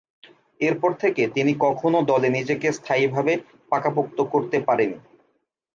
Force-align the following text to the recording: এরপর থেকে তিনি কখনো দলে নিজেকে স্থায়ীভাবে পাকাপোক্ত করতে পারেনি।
এরপর 0.59 0.91
থেকে 0.99 1.23
তিনি 1.35 1.51
কখনো 1.65 1.97
দলে 2.11 2.29
নিজেকে 2.29 2.67
স্থায়ীভাবে 2.77 3.33
পাকাপোক্ত 3.71 4.17
করতে 4.33 4.57
পারেনি। 4.67 4.97